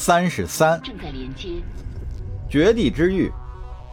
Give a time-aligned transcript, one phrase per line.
[0.00, 1.60] 三十三，正在连接。
[2.48, 3.32] 绝地之域，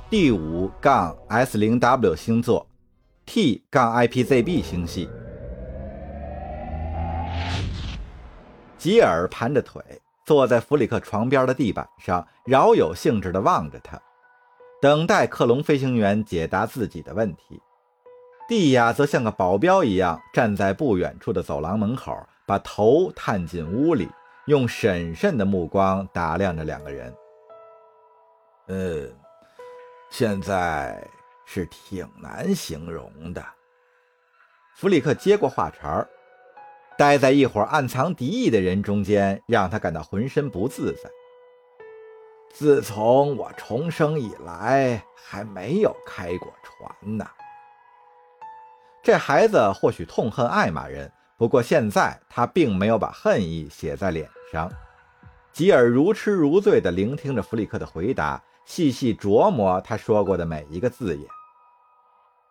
[0.08, 2.68] 第五杠 S 零 W 星座
[3.26, 5.10] ，T 杠 IPZB 星系。
[8.78, 9.82] 吉尔盘着腿
[10.28, 14.00] 坐在弗里克床边的地板上，饶有兴致地望着他，
[14.80, 17.60] 等待克隆飞行员解答自己的问题。
[18.48, 22.16] 蒂亚则像个保镖一样站在不远处的走廊门口，
[22.46, 24.08] 把头探进屋里，
[24.46, 27.16] 用审慎的目光打量着两个人。
[28.68, 29.12] 嗯，
[30.10, 31.08] 现在
[31.46, 33.44] 是挺难形容的。
[34.76, 36.10] 弗里克接过话茬儿，
[36.98, 41.10] 待在一伙暗藏敌意的人中间，让他感到浑身不自在。
[42.54, 47.26] 自从我重生以来，还没有开过船呢。
[49.04, 54.72] 这孩子或许痛恨艾玛人，不过现在他并没有把恨意写在脸上。
[55.52, 61.28] 吉尔如痴如醉地聆听着弗里克的回答，细细琢磨他说过的每一个字眼。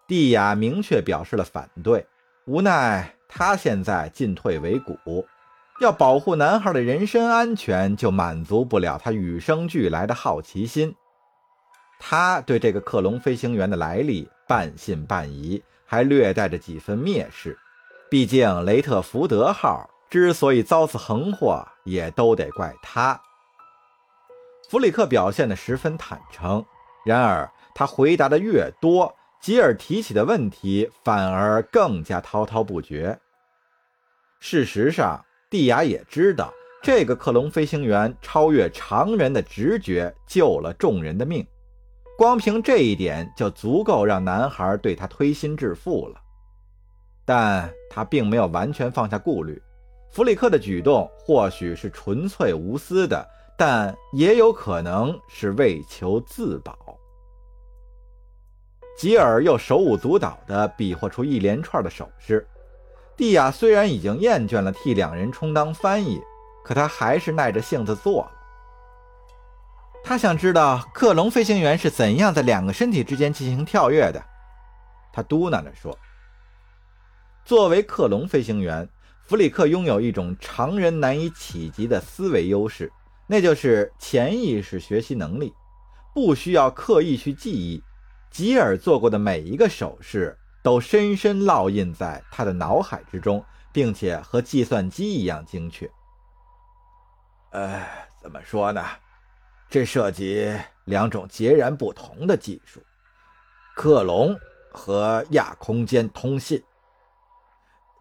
[0.07, 2.07] 蒂亚明确表示了反对，
[2.47, 5.27] 无奈他现在进退维谷，
[5.81, 10.95] 要保护男孩的人身安全，就满足不了他与生俱来的好奇心。
[11.99, 15.63] 他对这个克隆飞行员的来历半信半疑。
[15.87, 17.57] 还略带着几分蔑视，
[18.11, 23.21] 毕竟雷特福德号之所以遭此横祸，也都得怪他。
[24.71, 26.65] 弗里克表现得十分坦诚，
[27.05, 33.19] 然而他回答的越多，吉尔提起的问题反而更加滔滔不绝。
[34.39, 41.45] 事实上，蒂亚也知道，这个克隆飞行员超越常人的直觉，救了众人的命。
[42.17, 46.21] 光凭这一点就足够让男孩对他推心置腹了，
[47.25, 49.61] 但他并没有完全放下顾虑。
[50.11, 56.77] 弗里克的举动或许是纯粹无私的，但也有可能是为求自保。
[58.97, 62.47] 吉尔又手舞足蹈地比划出一连串的手势。
[63.17, 66.21] 蒂亚虽然已经厌倦了替两人充当翻译，
[66.65, 68.33] 可他还是耐着性子做了。
[70.05, 74.25] 他想知道克隆飞行员是怎样在两个身体之间进行跳跃的。
[75.13, 75.97] 他嘟囔着说
[77.45, 78.89] ：“作为克隆飞行员，
[79.27, 82.93] 弗里克拥有一种常人难以企及的思维优势，
[83.27, 85.55] 那就是潜意识学习能力，
[86.15, 87.83] 不需要刻意去记忆。
[88.31, 93.43] 吉尔做过的每一个手势都深深烙印在他的脑海之中，
[93.73, 95.91] 并且和计算机一样精确。
[97.51, 97.83] 呃，
[98.21, 98.85] 怎么说呢？”
[99.71, 100.53] 这涉及
[100.85, 102.81] 两种截然不同的技术：
[103.75, 104.37] 克隆
[104.71, 106.63] 和亚空间通信。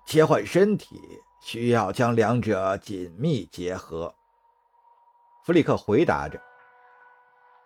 [0.06, 1.00] 切换身体
[1.44, 4.16] 需要将两者紧密结合。
[5.44, 6.42] 弗里克回答着：“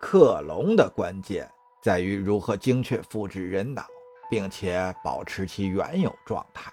[0.00, 1.48] 克隆的关键
[1.80, 3.86] 在于如何精确复制人脑，
[4.28, 6.72] 并且保持其原有状态。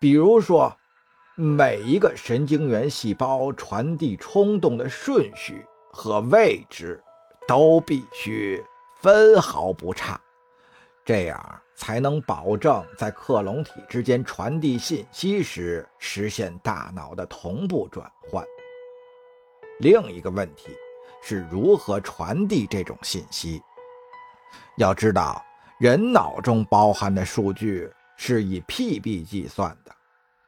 [0.00, 0.76] 比如说，
[1.36, 7.02] 每一个神经元细胞传递冲动的顺序。”和位置
[7.48, 8.62] 都必须
[9.00, 10.20] 分毫不差，
[11.02, 18.44] 这样才能保证在克隆体之间传递信息时实现大脑的同步转换。
[19.78, 20.76] 另一个问题
[21.22, 23.62] 是如何传递这种信息。
[24.76, 25.40] 要知道，
[25.78, 29.94] 人脑中包含的数据是以 PB 计算的，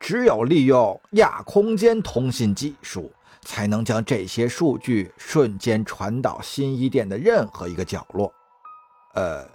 [0.01, 3.11] 只有利用亚空间通信技术。
[3.43, 8.31] 才能将这些数据瞬间传到新一店的任何一个角落。
[9.15, 9.49] 呃，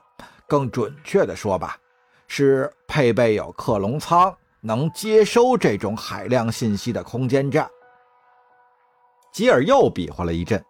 [0.47, 1.77] 更准确的说吧，
[2.27, 7.69] 是配备有克隆舱，能接收这种海量信息的空间站。
[9.31, 10.63] 吉尔又比划了一阵，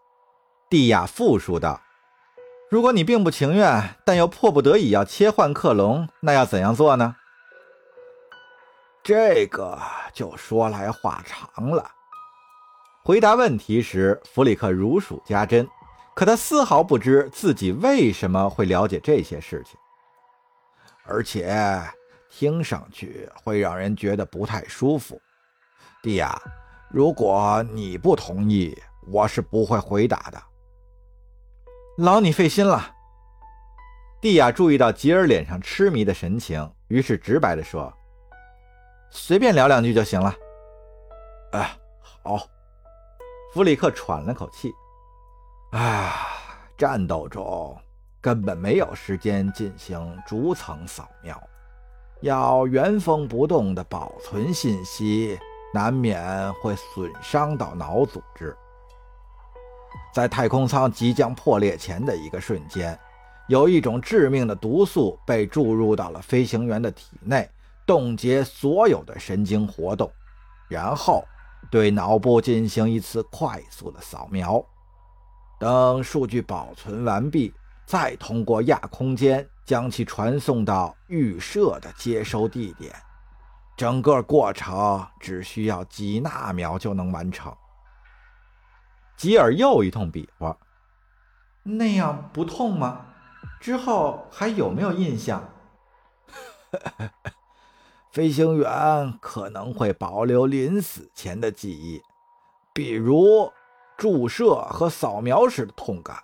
[0.70, 1.80] 蒂亚复述道
[2.72, 7.16] ：“如果你并不情愿，但又迫不得已要切换克隆，那要怎样做呢？”
[9.04, 9.80] 这个
[10.14, 11.92] 就说来话长了。
[13.04, 15.70] 回答问题时，弗里克如数家珍，
[16.16, 19.78] 可他丝毫不知自己为什么会了解这些事情，
[21.04, 21.54] 而且
[22.30, 25.22] 听上去会让人觉得不太舒服。
[26.02, 26.42] 蒂亚，
[26.90, 28.78] 如果你不同意，
[29.08, 30.42] 我是不会回答的。
[31.98, 32.94] 劳你费心了。
[34.22, 37.94] 蒂亚注意到吉尔脸上痴迷的神情，于是直白地说
[39.12, 40.34] ：“随便聊两句就行了。”
[41.52, 41.78] 哎，
[42.24, 42.48] 好。
[43.54, 44.74] 弗里克喘了口气，
[45.76, 46.30] 啊，
[46.78, 47.78] 战斗中
[48.22, 51.38] 根本没有时间进行逐层扫描，
[52.22, 55.38] 要原封不动地保存信息，
[55.74, 58.56] 难免会损伤到脑组织。
[60.14, 62.98] 在太空舱即将破裂前的一个瞬间，
[63.50, 67.50] 有一种致命的毒素被注入到了飞行员的体内，
[67.86, 70.10] 冻结所有的神经活动，
[70.70, 71.26] 然后
[71.70, 74.66] 对脑部进行一次快速的扫描。
[75.66, 77.52] 等数据保存完毕，
[77.88, 82.96] 再通过亚空间将其传送到预设的接收地点。
[83.76, 87.52] 整个过程只需要几纳秒就能完成。
[89.18, 90.56] 吉尔又一通比划，
[91.64, 93.08] 那样不痛吗？
[93.60, 95.50] 之后还有没有印象？
[98.14, 102.04] 飞行员可能会保留临死前的记忆，
[102.72, 103.52] 比如
[103.98, 106.18] 注射和扫描时的痛感。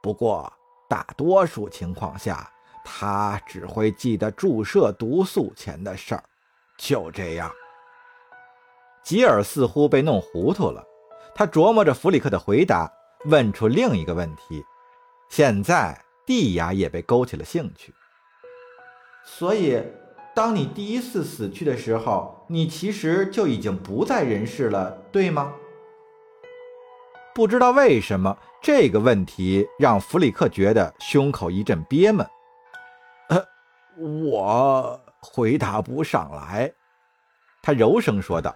[0.00, 0.52] 不过，
[0.88, 2.50] 大多数情况下，
[2.84, 6.24] 他只会记得注射毒素前的事儿。
[6.78, 7.50] 就这样，
[9.04, 10.84] 吉尔似乎被弄糊涂了。
[11.34, 12.90] 他琢磨着弗里克的回答，
[13.26, 14.64] 问出另一个问题。
[15.28, 17.94] 现在蒂亚也被勾起了兴趣。
[19.24, 19.80] 所以，
[20.34, 25.54] 当你第一次死去的时候，你其实就已经不在人世了，对吗？
[27.34, 32.26] 不知道为什么，这个问题让弗里克觉得胸口一阵憋闷。
[33.28, 33.42] 呃，
[33.96, 36.72] 我回答不上来。
[37.62, 38.54] 他柔声说道：“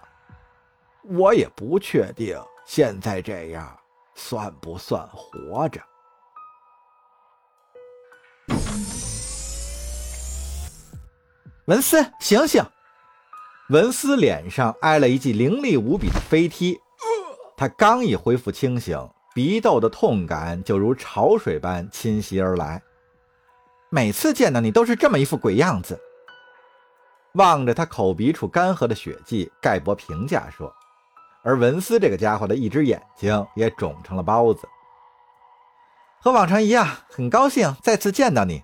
[1.03, 3.79] 我也不确定。”现在这样
[4.13, 5.81] 算不算活着？
[11.65, 12.61] 文斯，醒醒！
[13.69, 16.77] 文斯脸上挨了一记凌厉无比的飞踢，
[17.59, 22.79] 他刚一恢复清醒，鼻窦的痛感就如潮水般侵袭而来。
[23.89, 25.99] 每次见到你都是这么一副鬼样子。
[27.33, 30.71] 望着他口鼻处干涸的血迹，盖博评价说。
[31.41, 34.69] 而文斯这个家伙的一只眼睛也肿成了包子。
[36.21, 38.61] 和往常一样，很高兴再次见到你。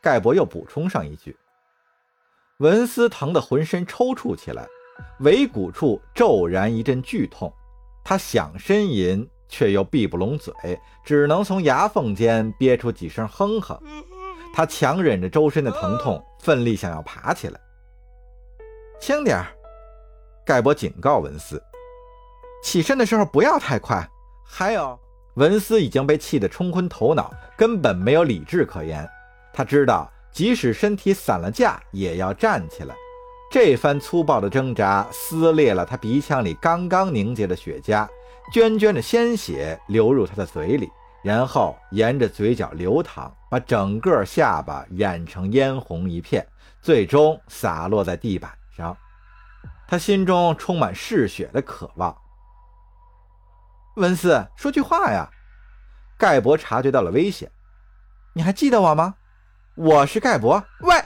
[0.00, 1.36] 盖博又补充上一句。
[2.58, 4.68] 文斯疼得浑身抽搐起来，
[5.18, 7.52] 尾骨处骤然一阵剧痛，
[8.04, 10.52] 他想呻吟，却又闭不拢嘴，
[11.02, 13.80] 只能从牙缝间憋出几声哼哼。
[14.52, 17.58] 他强忍着周身的疼痛，奋力想要爬起来。
[19.00, 19.46] 轻点儿，
[20.44, 21.60] 盖博警告文斯。
[22.62, 24.08] 起身的时候不要太快。
[24.44, 24.98] 还有，
[25.34, 29.08] 文斯已经被气得冲昏头脑，根本没有理智可言。
[29.52, 32.94] 他知道，即使身体散了架，也要站起来。
[33.54, 38.04] 这番粗暴的挣扎撕裂了他鼻腔里刚刚凝结的血痂，
[38.52, 40.90] 涓涓的鲜血流入他的嘴里，
[41.22, 46.44] 然后沿着嘴角流淌，把整个下巴染成嫣红一片，
[46.82, 48.96] 最终洒落在地板上。
[49.86, 52.12] 他心中充满嗜血的渴望。
[53.94, 55.30] 文斯，说句话呀！
[56.18, 57.48] 盖博察觉到了危险，
[58.32, 59.14] 你还记得我吗？
[59.76, 60.60] 我是盖博。
[60.80, 61.00] 喂！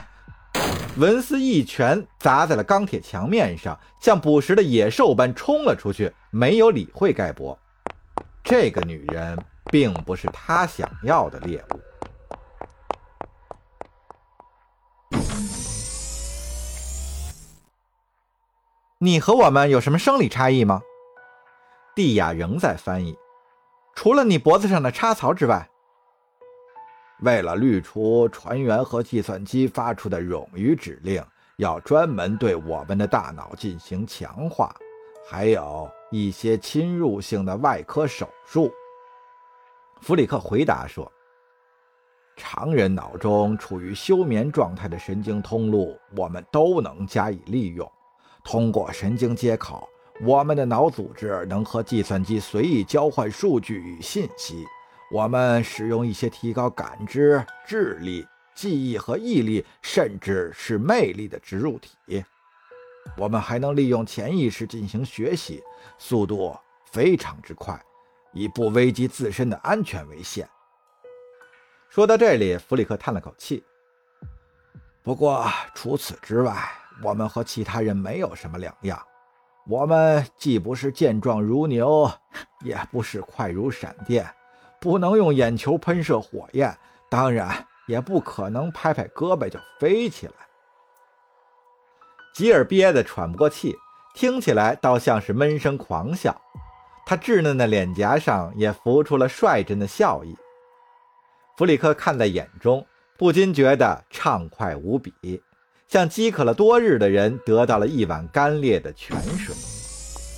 [0.99, 7.57] 文斯一拳砸在了钢铁墙面上，像捕食的野兽般冲了出去，没有理会盖博。
[8.43, 9.41] 这个女人
[9.71, 11.79] 并不是他想要的猎物。
[18.97, 20.81] 你和我们有什么生理差异吗？
[21.95, 23.15] 蒂亚仍在翻译，
[23.95, 25.68] 除了你脖子上的插槽之外，
[27.21, 31.23] 为了滤除船员和计算机发出的冗余指令，
[31.57, 34.73] 要专门对我们的大脑进行强化，
[35.27, 38.71] 还有一些侵入性的外科手术。
[40.01, 41.11] 弗里克回答说
[42.37, 47.91] ：“常人脑中处于休眠状态的神经通路，我们都能加以利用，
[48.43, 49.87] 通过神经接口。”
[50.21, 54.65] 我们的脑组织能和计算机随意交换数据与信息。
[55.11, 62.23] 我们使用一些提高感知、智力、记忆和毅力，甚至是魅力的植入体。
[63.17, 65.63] 我们还能利用潜意识进行学习，
[65.97, 66.55] 速度
[66.91, 67.81] 非常之快，
[68.33, 70.47] 以不危及自身的安全为限。
[71.89, 73.63] 说到这里，弗里克叹了口气。
[75.01, 76.69] 不过除此之外，
[77.01, 79.01] 我们和其他人没有什么两样。
[79.65, 82.11] 我们既不是健壮如牛，
[82.63, 84.29] 也不是快如闪电，
[84.79, 86.77] 不能用眼球喷射火焰，
[87.09, 90.33] 当然也不可能拍拍胳膊就飞起来。
[92.33, 93.75] 吉尔憋得喘不过气，
[94.13, 96.39] 听起来倒像是闷声狂笑。
[97.05, 100.37] 他稚嫩的脸颊上也浮出了率真的笑意。
[101.57, 102.85] 弗里克看在眼中，
[103.17, 105.41] 不禁觉得畅快无比。
[105.87, 109.55] 像饥渴了多日的人得到了一碗干裂的泉水。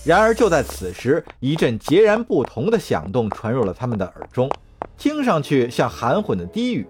[0.03, 4.49] 然而就在此时，一阵截然不同的响动传入了他们的耳中，
[4.97, 6.87] 听上去像含混的低语，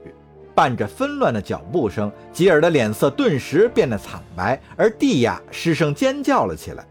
[0.55, 2.09] 伴着纷乱的脚步声。
[2.31, 6.85] 吉尔的脸色顿时变得惨白，而蒂亚失声尖叫了起来。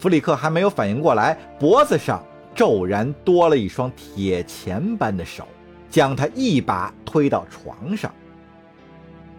[0.00, 5.46] 弗里克还没有反应过来，脖子上骤然多了一双铁钳般的手，
[5.88, 8.12] 将他一把推到床上。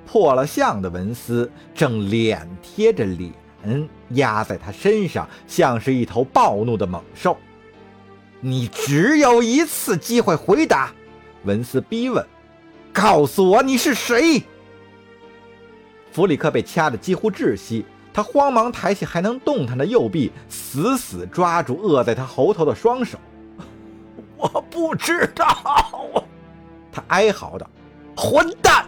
[0.05, 3.33] 破了相的文斯正脸贴着脸
[4.15, 7.37] 压在他身上，像是一头暴怒的猛兽。
[8.39, 10.91] 你只有一次机会回答，
[11.43, 12.25] 文斯逼问
[12.91, 14.43] ：“告诉我你是谁？”
[16.11, 23.17] 弗里克被掐得几乎窒息，他慌忙抬起还能动弹的右臂，死死抓住扼在他喉头的双手。
[24.35, 26.25] “我不知道！”
[26.91, 27.69] 他哀嚎道
[28.17, 28.85] ，“混蛋！”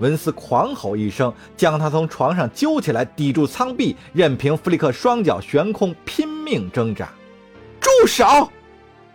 [0.00, 7.08] 文斯狂吼一声，将他从床上揪起来，抵住舱壁，任凭弗里克双脚悬空，拼命挣扎。
[7.80, 8.50] 住手！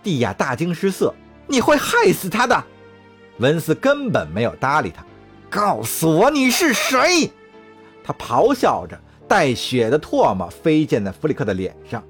[0.01, 1.13] 蒂亚大惊失色
[1.47, 2.63] ：“你会害死他的！”
[3.39, 5.03] 文斯根本没有搭理他。
[5.49, 7.31] 告诉我你是谁！
[8.03, 12.03] 他咆哮着，带血的唾沫飞溅在弗里克的脸上。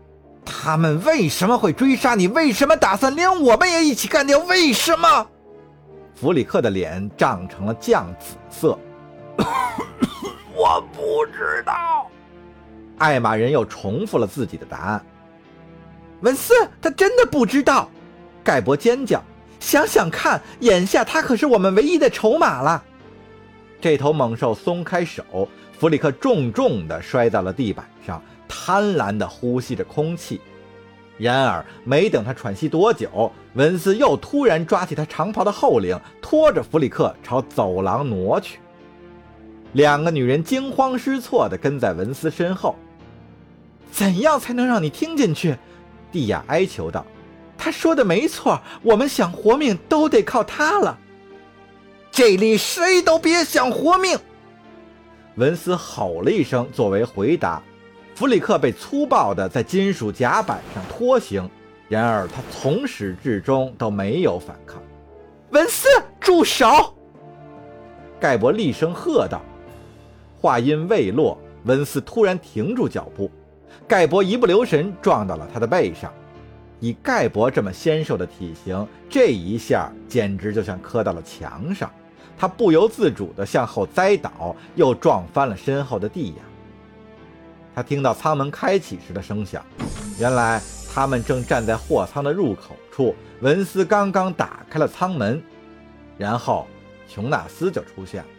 [0.44, 2.28] 他们为什么会追杀你？
[2.28, 4.38] 为什么打算连我们也一起干掉？
[4.40, 5.28] 为什么？
[6.16, 8.80] 弗里克的脸涨成了酱紫色。
[10.56, 12.10] 我不知道。
[12.98, 15.06] 艾玛人又重复了自己的答案。
[16.22, 17.90] 文斯，他真的不知道。
[18.42, 19.22] 盖博尖叫
[19.60, 22.82] ：“想想看，眼下他可是我们唯一的筹码了。”
[23.82, 30.40] 这头猛兽松开手，弗里克重重地摔到了地板上，贪婪地呼吸着空气。
[31.18, 38.60] 然而，没等他喘息多久，文斯又突然抓起他长袍的后领，拖着弗里克朝走廊挪去。
[39.74, 42.76] 两个女人惊慌失措地跟在文斯身后。
[43.92, 45.58] 怎样才能让你听进去？
[46.12, 47.06] 蒂亚哀求道。
[47.58, 50.98] 他说的没错，我们想活命都得靠他了。
[52.12, 54.20] 这里谁都别想活命！
[55.36, 57.64] 文斯吼了一声作为回答。
[58.14, 61.50] 弗里克被粗暴地在金属甲板上拖行，
[61.88, 64.82] 然而他从始至终都没有反抗。
[65.52, 65.88] 文斯，
[66.20, 66.96] 住手！
[68.20, 69.42] 盖博厉声喝道。
[70.42, 73.30] 话音未落，文斯突然停住脚步，
[73.88, 76.12] 盖博一不留神撞到了他的背上。
[76.80, 81.90] 以盖博这么纤瘦的体型，这一下简直就像磕到了墙上。
[82.38, 86.44] 他不由自主地向后栽倒，又撞翻了身后的地呀。
[87.74, 89.64] 他听到舱门开启时的声响，
[90.20, 90.62] 原来
[90.96, 93.14] 他们正站在货舱的入口处。
[93.42, 95.44] 文斯刚刚打开了舱门，
[96.18, 96.66] 然后
[97.06, 98.30] 琼纳斯就出现了。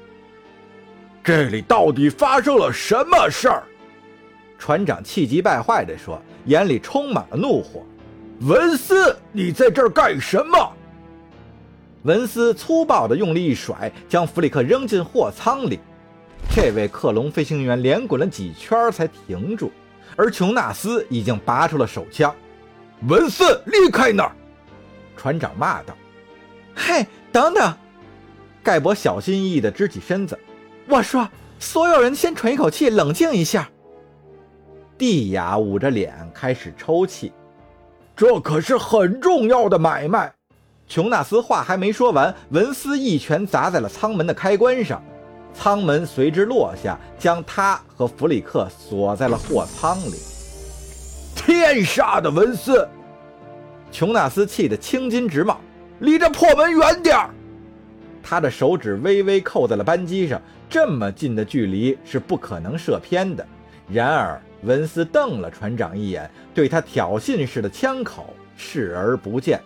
[1.22, 3.62] 这里到底发生了什么事儿？
[4.58, 7.84] 船长气急败坏地说，眼里充满了怒火。
[8.40, 10.72] 文斯，你在这儿干什么？
[12.04, 15.78] 文斯粗暴地用力一甩，将弗里克扔进货舱里。
[16.48, 19.70] 这位克隆飞行员连滚了几圈才停住，
[20.16, 22.34] 而琼纳斯已经拔出了手枪。
[23.02, 24.32] 文森，离开那儿！
[25.16, 25.94] 船长骂道。
[26.74, 27.74] “嘿，等等！”
[28.64, 30.38] 盖博小心翼翼地支起身子。
[30.88, 33.68] “我说，所有人先喘一口气，冷静一下。”
[34.98, 37.32] 蒂亚捂着脸开始抽泣。
[38.16, 40.32] “这可是很重要的买卖！”
[40.88, 45.02] 琼纳斯话还没说完，文斯一拳砸在了舱门的开关上。
[45.52, 50.14] 舱门随之落下，将他和弗里克锁在了货舱里。
[51.36, 52.88] 天杀的文斯！
[53.92, 55.60] 琼纳斯气得青筋直冒，
[56.00, 57.30] 离这破门远点儿！
[58.22, 63.46] 他的手指微微扣在了扳机上，这么近的距离是不可能射偏的。
[63.88, 69.60] 然而，文斯瞪了船长一眼，对他挑衅似的枪口视而不见。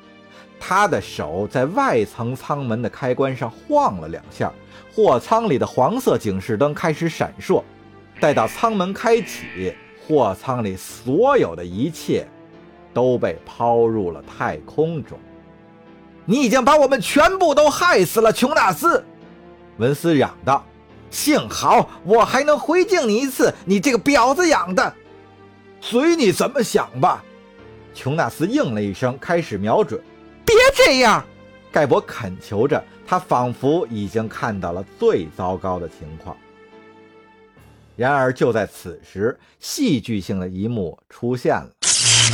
[0.58, 4.52] 他的手在外层舱门的开关上晃了两下。
[4.92, 7.62] 货舱里的黄色警示灯开始闪烁，
[8.20, 9.72] 待到舱门开启，
[10.10, 12.26] 货舱里所有的一切
[12.92, 15.16] 都被抛入了太空中。
[16.24, 19.04] 你已经把我们全部都害死了，琼纳斯！
[19.78, 20.64] 文斯嚷道。
[21.10, 24.92] 幸好我还能回敬你一次，你这个婊子养的！
[25.80, 27.24] 随你怎么想吧。
[27.94, 30.00] 琼纳斯应了一声，开始瞄准。
[30.44, 31.24] 别这样！
[31.70, 32.82] 盖博恳求着。
[33.06, 36.36] 他仿佛已经看到了最糟糕的情况，
[38.00, 41.70] 然而就在此时，戏剧性的一幕出现了：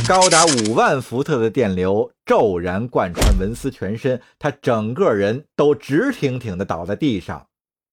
[0.07, 7.45] 高达五万伏特的电流骤然贯穿文斯全身，他整个人都直挺挺地倒在地上，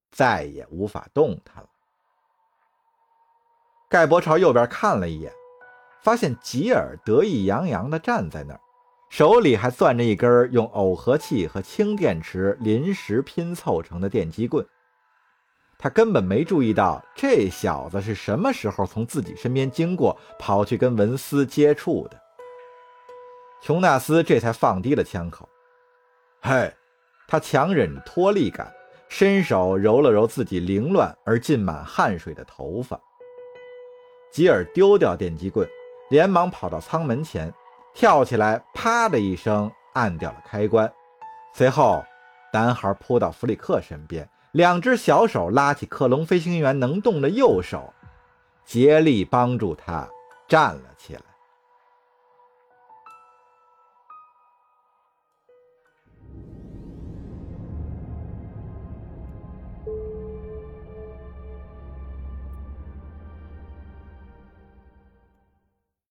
[0.09, 1.67] 再也无法动弹了。
[3.89, 5.29] 盖博朝右边看了一眼，
[6.01, 8.59] 发现吉尔得意洋洋地站在那儿，
[9.09, 14.65] 手里还攥着一根用耦合器和氢电池临时拼凑成的电击棍。
[15.77, 22.19] 他根本没注意到这小子是什么时候从自己身边经过，跑去跟文斯接触的。
[23.61, 25.47] 琼纳斯这才放低了枪口。
[26.41, 26.73] 嘿，
[27.27, 28.73] 他强忍着脱力感，
[29.09, 32.99] 伸手揉了揉自己凌乱而浸满汗水的头发。
[34.31, 35.67] 吉尔丢掉电击棍。
[36.11, 37.51] 连忙跑到舱门前，
[37.95, 40.93] 跳起来，啪的一声按掉了开关。
[41.51, 42.05] 随后，
[42.53, 47.93] 男孩扑到弗里克身边，两只小手拉起克隆飞行员能动的右手，
[48.65, 50.07] 竭力帮助他
[50.47, 51.34] 站了起来。